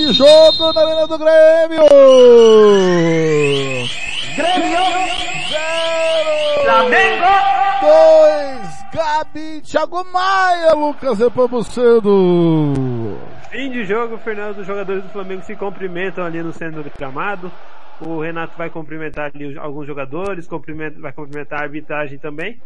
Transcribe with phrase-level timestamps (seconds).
[0.00, 1.84] de jogo na Arena do Grêmio!
[4.34, 4.80] Grêmio!
[5.50, 6.64] Zero!
[6.64, 7.26] Flamengo!
[7.82, 8.80] Dois!
[8.94, 13.18] Gabi, Thiago Maia, Lucas Repabucedo!
[13.50, 17.52] Fim de jogo, Fernando, os jogadores do Flamengo se cumprimentam ali no centro do gramado.
[18.00, 20.48] O Renato vai cumprimentar ali alguns jogadores,
[20.98, 22.58] vai cumprimentar a arbitragem também.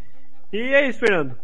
[0.53, 1.35] E é isso, Fernando.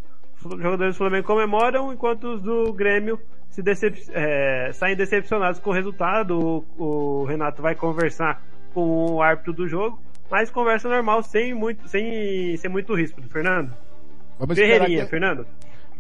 [0.46, 3.20] Os jogadores do Flamengo comemoram, enquanto os do Grêmio
[3.52, 6.66] se decep é, saem decepcionados com o resultado.
[6.78, 8.42] O, o, Renato vai conversar
[8.74, 13.72] com o árbitro do jogo, mas conversa normal, sem muito, sem ser muito ríspido, Fernando.
[14.40, 15.10] Vamos Ferreirinha, que...
[15.10, 15.46] Fernando.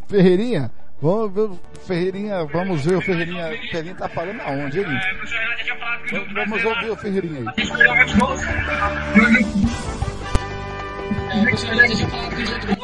[0.07, 0.71] Ferreirinha?
[1.01, 3.47] Vamos ver o Ferreirinha, vamos ver o Ferreirinha.
[3.47, 4.99] O Ferreirinha tá falando aonde, ele?
[6.33, 7.45] Vamos ouvir o Ferreirinha aí.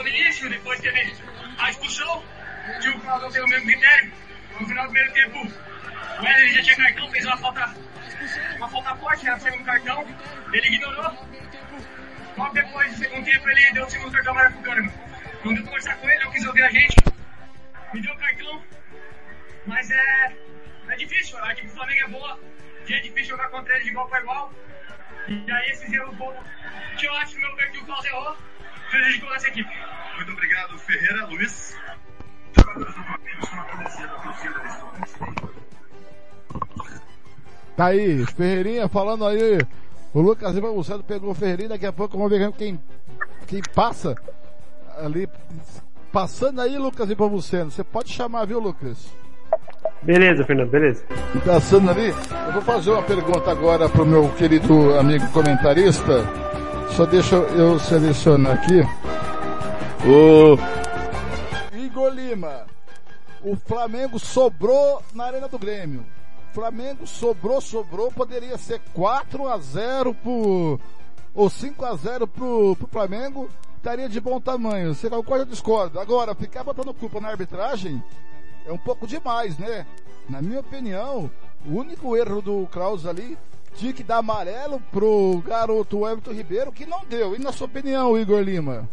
[0.08, 1.14] Início, depois teve
[1.60, 2.24] a expulsão,
[2.82, 4.12] tinha o Claudão teve o mesmo critério.
[4.60, 5.38] No final do primeiro tempo,
[6.20, 7.76] o Wesley já tinha cartão, fez uma falta,
[8.58, 10.06] uma falta forte, era o segundo cartão,
[10.54, 11.28] ele ignorou.
[12.38, 14.94] Logo depois do segundo tempo, ele deu o segundo cartão amarelo pro Kahneman.
[15.44, 16.96] Não deu conversar com ele, não quis ouvir a gente
[17.94, 18.64] me deu cartão,
[19.66, 20.36] mas é,
[20.90, 22.40] é difícil, a equipe do Flamengo é boa,
[22.88, 24.54] e é difícil jogar contra ele de igual para igual.
[25.28, 26.46] E aí esses erros bobos
[26.98, 28.38] que eu acho que o meu perfil Klaus errou,
[28.90, 29.70] prejudicou essa equipe.
[30.16, 31.78] Muito obrigado, Ferreira, Luiz.
[37.76, 39.60] Tá aí, Ferreirinha falando aí.
[40.14, 42.80] O Lucas Lima Bucedo pegou o Ferreirinha, daqui a pouco vamos ver quem,
[43.46, 44.16] quem passa
[44.98, 45.30] ali
[46.12, 49.08] Passando aí, Lucas Ipamuceno, você pode chamar, viu, Lucas?
[50.02, 51.04] Beleza, Fernando, beleza.
[51.46, 56.24] Passando ali, eu vou fazer uma pergunta agora pro meu querido amigo comentarista.
[56.92, 58.82] Só deixa eu selecionar aqui.
[60.08, 60.58] O
[61.78, 62.66] Igor Lima.
[63.44, 66.06] O Flamengo sobrou na Arena do Grêmio.
[66.54, 70.80] Flamengo sobrou, sobrou, poderia ser 4 a 0 pro
[71.36, 74.96] ou 5 a 0 pro, pro Flamengo estaria de bom tamanho.
[74.96, 76.02] Você concorda ou discorda?
[76.02, 78.04] Agora, ficar botando culpa na arbitragem
[78.66, 79.86] é um pouco demais, né?
[80.28, 81.30] Na minha opinião,
[81.64, 83.38] o único erro do Kraus ali
[83.76, 87.36] tinha que dar amarelo pro garoto Everton Ribeiro, que não deu.
[87.36, 88.90] E na sua opinião, Igor Lima?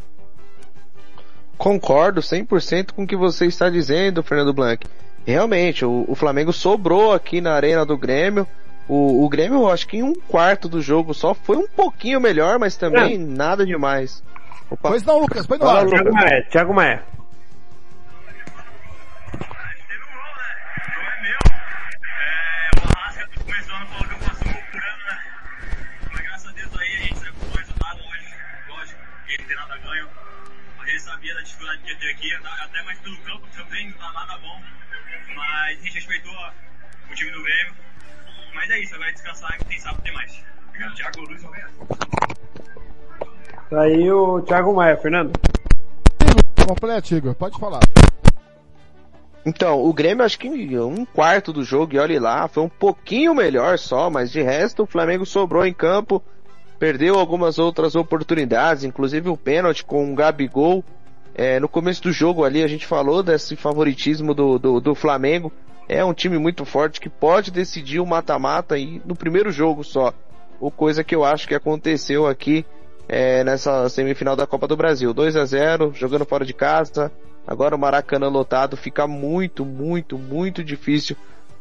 [1.57, 4.87] Concordo 100% com o que você está dizendo, Fernando Blanc.
[5.27, 8.47] Realmente, o, o Flamengo sobrou aqui na arena do Grêmio.
[8.87, 12.59] O, o Grêmio, acho que em um quarto do jogo só foi um pouquinho melhor,
[12.59, 13.19] mas também é.
[13.19, 14.23] nada demais.
[14.71, 14.91] Opa.
[14.91, 15.67] Pois não, Lucas, pois não.
[15.67, 17.03] Fala, Thiago Maé, Thiago Maé.
[31.01, 34.39] Sabia da dificuldade que ia ter aqui, até mais pelo campo também não tá nada
[34.39, 34.61] bom.
[35.35, 36.33] Mas a gente respeitou
[37.11, 37.75] o time do Grêmio.
[38.55, 40.45] Mas é isso, vai descansar e quem sabe tem mais.
[40.69, 41.43] Obrigado, Thiago Luiz
[43.71, 45.33] Tá aí o Thiago Maia, Fernando.
[46.67, 47.81] Completo, Igor, pode falar.
[49.47, 53.35] Então, o Grêmio acho que um quarto do jogo, e olhe lá, foi um pouquinho
[53.35, 56.23] melhor só, mas de resto o Flamengo sobrou em campo,
[56.79, 60.85] perdeu algumas outras oportunidades, inclusive o pênalti com o Gabigol.
[61.35, 65.53] É, no começo do jogo ali a gente falou desse favoritismo do, do, do Flamengo.
[65.89, 70.13] É um time muito forte que pode decidir o mata-mata e no primeiro jogo só.
[70.61, 72.65] O coisa que eu acho que aconteceu aqui
[73.09, 75.13] é, nessa semifinal da Copa do Brasil.
[75.13, 77.13] 2 a 0 jogando fora de casa.
[77.47, 81.17] Agora o Maracanã lotado fica muito, muito, muito difícil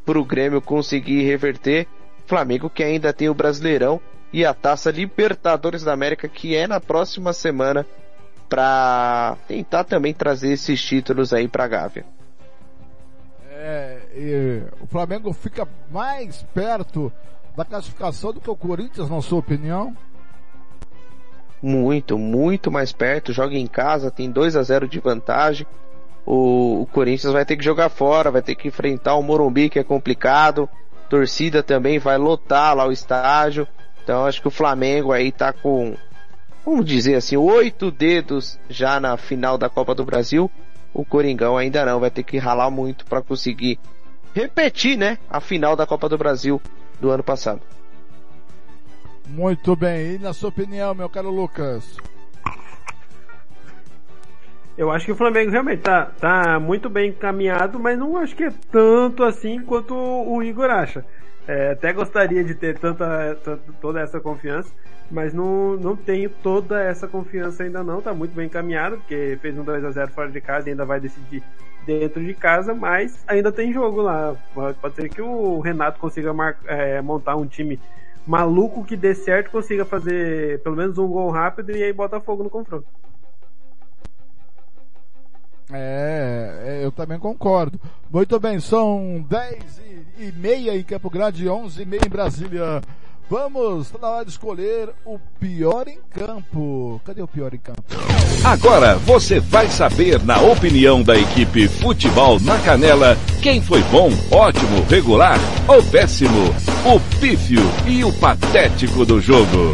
[0.05, 1.87] para o Grêmio conseguir reverter.
[2.25, 3.99] Flamengo que ainda tem o Brasileirão
[4.33, 7.85] e a Taça Libertadores da América que é na próxima semana
[8.49, 12.05] para tentar também trazer esses títulos aí para Gávea.
[13.51, 17.11] É, o Flamengo fica mais perto
[17.55, 19.95] da classificação do que o Corinthians, na sua opinião?
[21.63, 25.65] muito, muito mais perto, joga em casa, tem 2 a 0 de vantagem.
[26.25, 29.79] O, o, Corinthians vai ter que jogar fora, vai ter que enfrentar o Morumbi, que
[29.79, 30.69] é complicado.
[31.09, 33.65] Torcida também vai lotar lá o estádio.
[34.03, 35.95] Então acho que o Flamengo aí tá com,
[36.65, 40.51] vamos dizer assim, oito dedos já na final da Copa do Brasil.
[40.93, 43.79] O Coringão ainda não, vai ter que ralar muito para conseguir
[44.35, 46.61] repetir, né, a final da Copa do Brasil
[46.99, 47.61] do ano passado.
[49.27, 50.15] Muito bem.
[50.15, 51.97] E na sua opinião, meu caro Lucas?
[54.77, 58.43] Eu acho que o Flamengo realmente tá, tá muito bem encaminhado, mas não acho que
[58.43, 61.05] é tanto assim quanto o Igor acha.
[61.47, 63.37] É, até gostaria de ter tanta,
[63.81, 64.71] toda essa confiança,
[65.11, 68.01] mas não, não tenho toda essa confiança ainda não.
[68.01, 70.85] Tá muito bem encaminhado, porque fez um 2 a 0 fora de casa e ainda
[70.85, 71.43] vai decidir
[71.85, 74.35] dentro de casa, mas ainda tem jogo lá.
[74.53, 77.79] Pode ser que o Renato consiga mar, é, montar um time
[78.25, 82.43] maluco que dê certo, consiga fazer pelo menos um gol rápido e aí bota fogo
[82.43, 82.85] no confronto.
[85.71, 87.79] É, é eu também concordo.
[88.11, 89.81] Muito bem, são 10
[90.19, 92.81] e, e meia em Campo Grande, 11 e meia em Brasília.
[93.29, 97.01] Vamos, tá na hora de escolher o pior em campo.
[97.05, 97.81] Cadê o pior em campo?
[98.43, 104.83] Agora você vai saber, na opinião da equipe Futebol na Canela, quem foi bom, ótimo,
[104.89, 106.49] regular ou péssimo,
[106.85, 109.73] o pífio e o patético do jogo.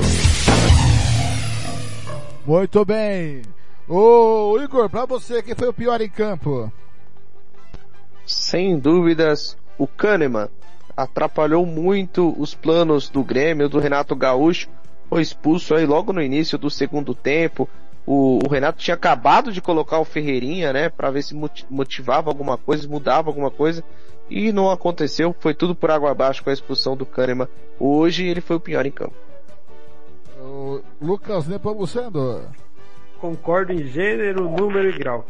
[2.45, 3.41] Muito bem.
[3.91, 6.71] Ô Igor, pra você, quem foi o pior em campo?
[8.23, 10.47] Sem dúvidas, o Kahneman
[10.95, 14.69] atrapalhou muito os planos do Grêmio, do Renato Gaúcho,
[15.09, 17.67] foi expulso aí logo no início do segundo tempo.
[18.05, 21.35] O, o Renato tinha acabado de colocar o Ferreirinha, né, para ver se
[21.67, 23.83] motivava alguma coisa, mudava alguma coisa,
[24.29, 27.47] e não aconteceu, foi tudo por água abaixo com a expulsão do Kahneman.
[27.79, 29.15] Hoje ele foi o pior em campo.
[30.39, 32.43] O Lucas Nepomuceno.
[33.19, 35.25] Concordo em gênero, número e grau.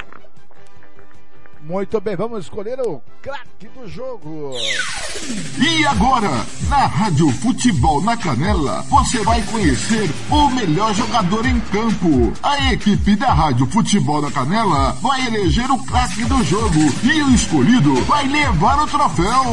[1.62, 4.54] Muito bem, vamos escolher o craque do jogo.
[5.60, 6.30] E agora,
[6.70, 12.32] na Rádio Futebol na Canela, você vai conhecer o melhor jogador em campo.
[12.42, 17.30] A equipe da Rádio Futebol na Canela vai eleger o craque do jogo e o
[17.32, 19.44] escolhido vai levar o troféu.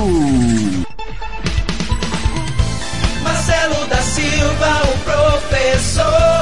[3.23, 6.36] Marcelo da Silva, o professor.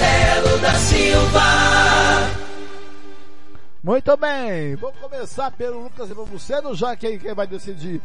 [0.00, 1.40] Marcelo da Silva.
[3.82, 8.00] Muito bem, vamos começar pelo Lucas Nepomuceno, já que quem vai decidir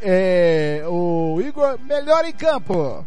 [0.00, 3.04] é o Igor, melhor em campo.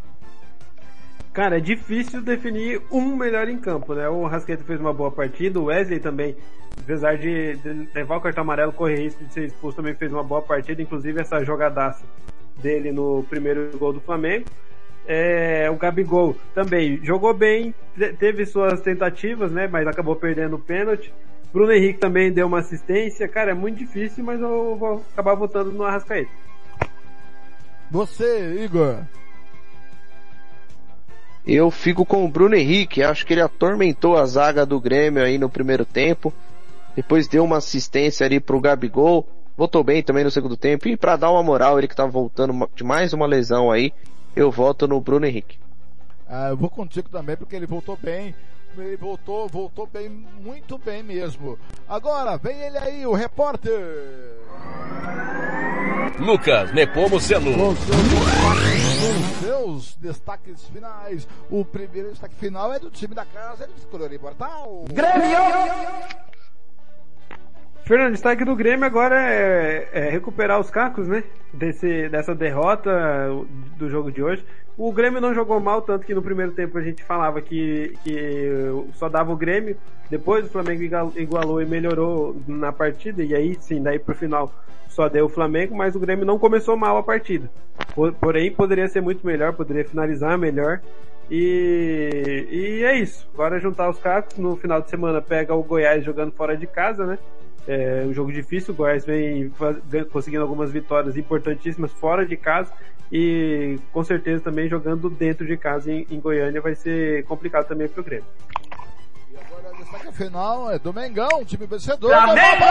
[1.34, 4.08] Cara, é difícil definir um melhor em campo, né?
[4.10, 6.36] O Rasqueta fez uma boa partida, o Wesley também,
[6.78, 7.58] apesar de,
[7.94, 11.22] levar o cartão amarelo, correr risco de ser expulso, também fez uma boa partida, inclusive
[11.22, 12.04] essa jogadaça
[12.62, 14.46] dele no primeiro gol do Flamengo.
[15.08, 17.74] É, o Gabigol também jogou bem,
[18.20, 19.68] teve suas tentativas, né?
[19.68, 21.14] Mas acabou perdendo o pênalti.
[21.54, 23.28] Bruno Henrique também deu uma assistência.
[23.28, 26.30] Cara, é muito difícil, mas eu vou acabar votando no Arrascaeta.
[27.90, 29.04] Você, Igor.
[31.48, 33.04] Eu fico com o Bruno Henrique.
[33.04, 36.34] Acho que ele atormentou a zaga do Grêmio aí no primeiro tempo.
[36.96, 39.28] Depois deu uma assistência ali pro Gabigol.
[39.56, 40.88] Voltou bem também no segundo tempo.
[40.88, 43.94] E para dar uma moral, ele que tá voltando de mais uma lesão aí,
[44.36, 45.58] eu voto no Bruno Henrique.
[46.28, 48.34] Ah, eu vou contigo também porque ele voltou bem
[48.82, 51.58] ele voltou, voltou bem, muito bem mesmo.
[51.88, 53.72] Agora, vem ele aí, o repórter.
[56.20, 57.52] Lucas Nepomuceno.
[57.58, 61.28] Com seus, seus destaques finais.
[61.50, 64.86] O primeiro destaque final é do time da casa, do Colorido Portal.
[64.90, 66.25] Grêmio!
[67.86, 71.24] Fernando, destaque do Grêmio agora é, é, recuperar os cacos, né?
[71.54, 73.30] Desse, dessa derrota
[73.78, 74.44] do jogo de hoje.
[74.76, 78.50] O Grêmio não jogou mal, tanto que no primeiro tempo a gente falava que, que
[78.96, 79.78] só dava o Grêmio.
[80.10, 80.82] Depois o Flamengo
[81.16, 84.52] igualou e melhorou na partida, e aí sim, daí pro final
[84.90, 87.52] só deu o Flamengo, mas o Grêmio não começou mal a partida.
[88.20, 90.82] Porém, poderia ser muito melhor, poderia finalizar melhor.
[91.30, 93.28] E, e é isso.
[93.34, 94.38] Agora juntar os cacos.
[94.38, 97.18] No final de semana pega o Goiás jogando fora de casa, né?
[97.68, 99.52] É um jogo difícil, o Goiás vem
[100.12, 102.72] conseguindo algumas vitórias importantíssimas fora de casa
[103.12, 107.88] e com certeza também jogando dentro de casa em, em Goiânia vai ser complicado também
[107.88, 108.26] pro Grêmio.
[109.32, 112.12] E agora o destaque final é do Mengão, time vencedor.
[112.12, 112.66] Flamengo!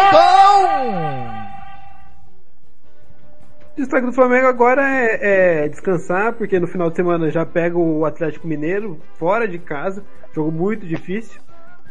[3.77, 8.05] Destaque do Flamengo agora é, é, descansar, porque no final de semana já pega o
[8.05, 11.41] Atlético Mineiro fora de casa, jogo muito difícil.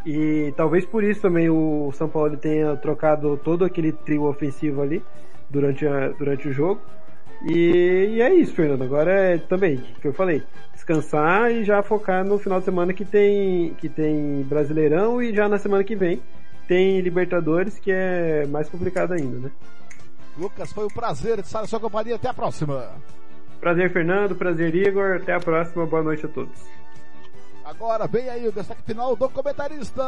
[0.05, 5.01] E talvez por isso também o São Paulo tenha trocado todo aquele trio ofensivo ali
[5.49, 6.81] durante, a, durante o jogo.
[7.45, 8.83] E, e, é isso, Fernando.
[8.83, 10.43] Agora é também, que eu falei,
[10.73, 15.47] descansar e já focar no final de semana que tem, que tem Brasileirão e já
[15.47, 16.21] na semana que vem
[16.67, 19.51] tem Libertadores, que é mais complicado ainda, né?
[20.37, 22.15] Lucas, foi um prazer estar na sua companhia.
[22.15, 22.89] Até a próxima.
[23.59, 24.35] Prazer, Fernando.
[24.35, 25.17] Prazer, Igor.
[25.17, 25.85] Até a próxima.
[25.85, 26.82] Boa noite a todos.
[27.65, 30.03] Agora vem aí o destaque final do comentarista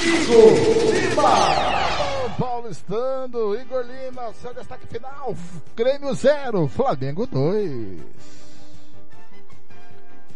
[0.00, 0.52] Igor
[0.94, 2.34] Lima.
[2.38, 5.34] Paulo Estando, Igor Lima, seu destaque final.
[5.76, 8.00] Grêmio 0, Flamengo 2.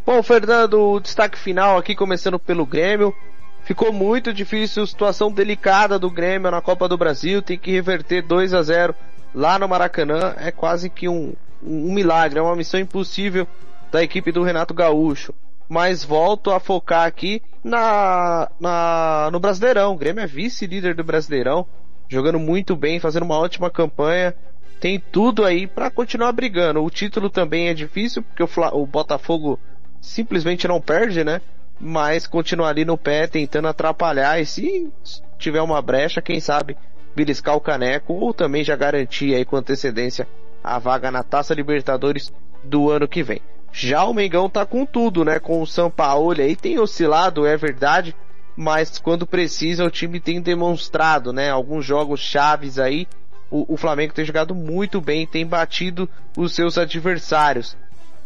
[0.04, 3.14] Bom, Fernando, o destaque final aqui começando pelo Grêmio.
[3.62, 8.52] Ficou muito difícil, situação delicada do Grêmio na Copa do Brasil, tem que reverter 2
[8.52, 8.94] a 0
[9.32, 10.34] lá no Maracanã.
[10.38, 13.46] É quase que um, um milagre, é uma missão impossível
[13.92, 15.32] da equipe do Renato Gaúcho
[15.68, 19.92] mas volto a focar aqui na, na no Brasileirão.
[19.92, 21.66] O Grêmio é vice-líder do Brasileirão,
[22.08, 24.34] jogando muito bem, fazendo uma ótima campanha.
[24.80, 26.84] Tem tudo aí para continuar brigando.
[26.84, 29.58] O título também é difícil, porque o, Fla, o Botafogo
[30.00, 31.40] simplesmente não perde, né?
[31.80, 34.38] Mas continua ali no pé, tentando atrapalhar.
[34.38, 34.92] E se
[35.38, 36.76] tiver uma brecha, quem sabe
[37.16, 40.26] beliscar o caneco ou também já garantir aí com antecedência
[40.62, 43.40] a vaga na Taça Libertadores do ano que vem.
[43.76, 45.40] Já o Mengão tá com tudo, né?
[45.40, 48.14] Com o São Paulo aí tem oscilado, é verdade,
[48.56, 51.50] mas quando precisa o time tem demonstrado, né?
[51.50, 53.08] Alguns jogos chaves aí,
[53.50, 57.76] o, o Flamengo tem jogado muito bem, tem batido os seus adversários.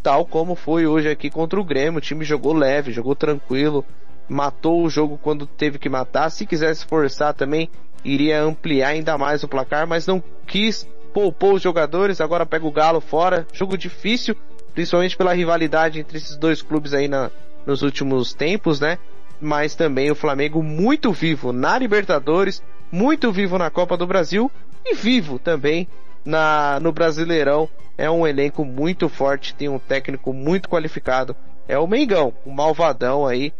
[0.02, 3.87] Tal como foi hoje aqui contra o Grêmio, o time jogou leve, jogou tranquilo,
[4.28, 6.28] matou o jogo quando teve que matar.
[6.28, 7.71] Se quisesse forçar também,
[8.05, 12.71] iria ampliar ainda mais o placar, mas não quis, poupou os jogadores, agora pega o
[12.71, 13.47] Galo fora.
[13.50, 14.37] Jogo difícil,
[14.78, 17.32] principalmente pela rivalidade entre esses dois clubes aí na,
[17.66, 18.97] nos últimos tempos, né?
[19.40, 24.49] Mas também o Flamengo muito vivo na Libertadores, muito vivo na Copa do Brasil
[24.87, 25.88] e vivo também
[26.25, 27.68] na, no Brasileirão.
[27.97, 31.35] É um elenco muito forte, tem um técnico muito qualificado.
[31.66, 33.52] É o Mengão, o malvadão aí,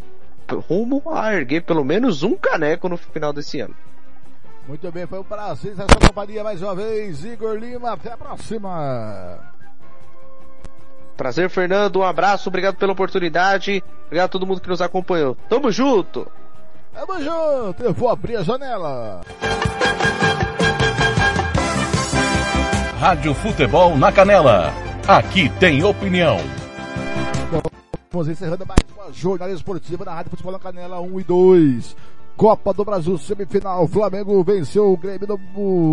[0.69, 3.75] rumo a erguer pelo menos um caneco no final desse ano.
[4.69, 7.25] Muito bem, foi um prazer essa companhia mais uma vez.
[7.25, 9.58] Igor Lima, até a próxima.
[11.19, 11.99] Prazer, Fernando.
[11.99, 13.83] Um abraço, obrigado pela oportunidade.
[14.07, 15.37] Obrigado a todo mundo que nos acompanhou.
[15.49, 16.29] Tamo junto!
[16.95, 17.83] Tamo junto!
[17.83, 19.23] Eu vou abrir a janela.
[23.01, 24.73] Rádio Futebol na Canela.
[25.09, 26.39] Aqui tem opinião.
[28.13, 31.97] Vamos encerrando mais uma jornada esportiva na Rádio Futebol na Canela 1 e 2.
[32.39, 33.89] Copa do Brasil semifinal.
[33.89, 35.27] Flamengo venceu o Grêmio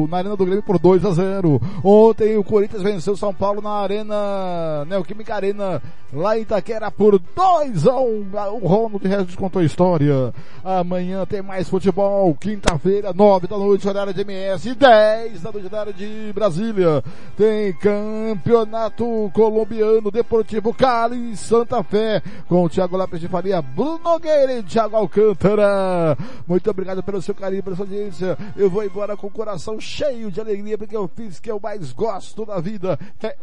[0.08, 1.60] na Arena do Grêmio por 2 a 0.
[1.84, 5.82] Ontem o Corinthians venceu o São Paulo na Arena, Neoquímica Arena,
[6.14, 8.30] lá em Itaquera por 2 a 1.
[8.62, 10.32] O Ronald Regis contou a história.
[10.64, 12.36] Amanhã tem mais futebol.
[12.36, 17.04] Quinta-feira, 9 da noite, horário de MS, 10 da noite, horário de Brasília.
[17.36, 24.54] Tem campeonato colombiano, Deportivo Cali, Santa Fé, com o Thiago Lopes de Faria, Bruno Nogueira
[24.54, 26.16] e Thiago Alcântara.
[26.48, 28.38] Muito obrigado pelo seu carinho, pela sua audiência.
[28.56, 31.60] Eu vou embora com o coração cheio de alegria porque eu fiz o que eu
[31.60, 33.36] mais gosto da vida, que é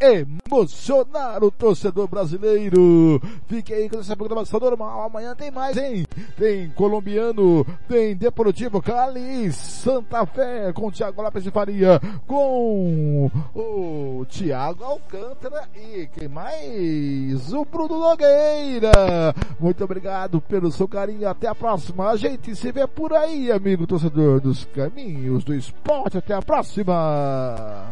[0.47, 3.21] emocionar o torcedor brasileiro.
[3.47, 5.03] Fique aí com essa programação normal.
[5.03, 6.07] Amanhã tem mais, hein?
[6.37, 14.27] Tem colombiano, tem Deportivo Cali, Santa Fé com o Thiago Lopes de Faria, com o
[14.29, 17.53] Thiago Alcântara e quem mais?
[17.53, 19.35] O Bruno Nogueira.
[19.59, 21.29] Muito obrigado pelo seu carinho.
[21.29, 22.11] Até a próxima.
[22.11, 26.19] A gente se vê por aí, amigo torcedor dos caminhos do esporte.
[26.19, 27.89] Até a próxima.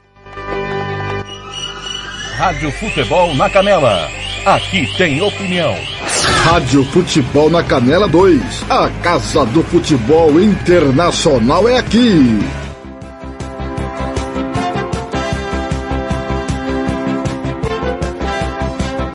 [2.37, 4.09] Rádio Futebol na Canela.
[4.47, 5.75] Aqui tem opinião.
[6.45, 8.71] Rádio Futebol na Canela 2.
[8.71, 12.39] A Casa do Futebol Internacional é aqui.